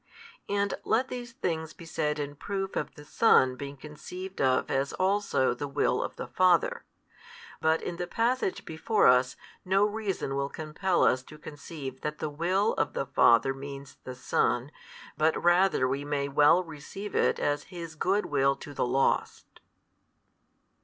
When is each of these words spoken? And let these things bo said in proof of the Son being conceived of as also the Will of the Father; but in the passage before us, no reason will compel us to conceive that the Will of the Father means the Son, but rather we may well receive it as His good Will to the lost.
And 0.49 0.73
let 0.83 1.09
these 1.09 1.31
things 1.31 1.73
bo 1.73 1.85
said 1.85 2.17
in 2.17 2.35
proof 2.35 2.75
of 2.75 2.95
the 2.95 3.05
Son 3.05 3.55
being 3.55 3.77
conceived 3.77 4.41
of 4.41 4.71
as 4.71 4.93
also 4.93 5.53
the 5.53 5.67
Will 5.67 6.01
of 6.01 6.15
the 6.15 6.25
Father; 6.25 6.85
but 7.61 7.83
in 7.83 7.97
the 7.97 8.07
passage 8.07 8.65
before 8.65 9.05
us, 9.05 9.35
no 9.63 9.85
reason 9.85 10.35
will 10.35 10.49
compel 10.49 11.03
us 11.03 11.21
to 11.21 11.37
conceive 11.37 12.01
that 12.01 12.17
the 12.17 12.31
Will 12.31 12.73
of 12.79 12.93
the 12.93 13.05
Father 13.05 13.53
means 13.53 13.97
the 14.03 14.15
Son, 14.15 14.71
but 15.17 15.39
rather 15.43 15.87
we 15.87 16.03
may 16.03 16.27
well 16.27 16.63
receive 16.63 17.13
it 17.15 17.37
as 17.37 17.65
His 17.65 17.93
good 17.93 18.25
Will 18.25 18.55
to 18.55 18.73
the 18.73 18.87
lost. 18.87 19.59